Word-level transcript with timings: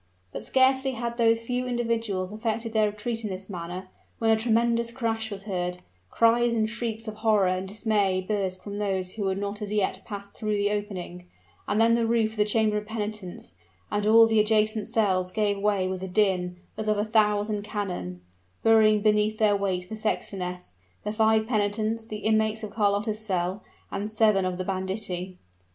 But 0.31 0.43
scarcely 0.43 0.93
had 0.93 1.17
those 1.17 1.39
few 1.41 1.67
individuals 1.67 2.31
effected 2.31 2.73
their 2.73 2.87
retreat 2.89 3.23
in 3.23 3.29
this 3.29 3.51
manner, 3.51 3.87
when 4.17 4.31
a 4.31 4.35
tremendous 4.35 4.89
crash 4.89 5.29
was 5.29 5.43
heard, 5.43 5.77
cries 6.09 6.55
and 6.55 6.67
shrieks 6.67 7.07
of 7.07 7.17
horror 7.17 7.45
and 7.49 7.67
dismay 7.67 8.19
burst 8.19 8.63
from 8.63 8.79
those 8.79 9.11
who 9.11 9.27
had 9.27 9.37
not 9.37 9.61
as 9.61 9.71
yet 9.71 10.01
passed 10.03 10.33
through 10.33 10.55
the 10.55 10.71
opening, 10.71 11.27
and 11.67 11.79
then 11.79 11.93
the 11.93 12.07
roof 12.07 12.31
of 12.31 12.37
the 12.37 12.45
chamber 12.45 12.77
of 12.77 12.87
penitence 12.87 13.53
and 13.91 14.07
all 14.07 14.25
the 14.25 14.39
adjacent 14.39 14.87
cells 14.87 15.31
gave 15.31 15.59
way 15.59 15.87
with 15.87 16.01
a 16.01 16.07
din 16.07 16.57
as 16.77 16.87
of 16.87 16.97
a 16.97 17.05
thousand 17.05 17.61
cannon, 17.61 18.21
burying 18.63 19.03
beneath 19.03 19.37
their 19.37 19.55
weight 19.55 19.87
the 19.87 19.95
sextoness, 19.95 20.73
the 21.03 21.13
five 21.13 21.45
penitents, 21.45 22.07
the 22.07 22.25
inmates 22.25 22.63
of 22.63 22.71
Carlotta's 22.71 23.23
cell, 23.23 23.63
and 23.91 24.09
seven 24.11 24.45
of 24.45 24.57
the 24.57 24.65
banditti. 24.65 25.37